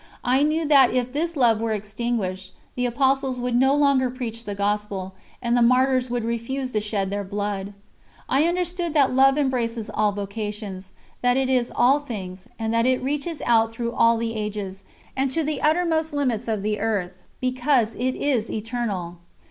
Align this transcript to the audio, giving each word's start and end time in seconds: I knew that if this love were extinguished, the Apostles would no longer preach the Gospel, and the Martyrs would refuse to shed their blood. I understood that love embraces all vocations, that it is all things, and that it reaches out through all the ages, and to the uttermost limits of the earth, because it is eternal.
I 0.23 0.41
knew 0.41 0.65
that 0.65 0.91
if 0.95 1.13
this 1.13 1.37
love 1.37 1.61
were 1.61 1.73
extinguished, 1.73 2.53
the 2.73 2.87
Apostles 2.87 3.39
would 3.39 3.55
no 3.55 3.75
longer 3.75 4.09
preach 4.09 4.45
the 4.45 4.55
Gospel, 4.55 5.13
and 5.43 5.55
the 5.55 5.61
Martyrs 5.61 6.09
would 6.09 6.23
refuse 6.25 6.71
to 6.71 6.79
shed 6.79 7.11
their 7.11 7.23
blood. 7.23 7.75
I 8.27 8.45
understood 8.47 8.95
that 8.95 9.13
love 9.13 9.37
embraces 9.37 9.91
all 9.93 10.11
vocations, 10.11 10.91
that 11.21 11.37
it 11.37 11.49
is 11.49 11.71
all 11.75 11.99
things, 11.99 12.47
and 12.57 12.73
that 12.73 12.87
it 12.87 13.03
reaches 13.03 13.43
out 13.45 13.71
through 13.71 13.91
all 13.93 14.17
the 14.17 14.33
ages, 14.33 14.83
and 15.15 15.29
to 15.29 15.43
the 15.43 15.61
uttermost 15.61 16.13
limits 16.13 16.47
of 16.47 16.63
the 16.63 16.79
earth, 16.79 17.11
because 17.39 17.93
it 17.93 18.15
is 18.15 18.49
eternal. 18.49 19.17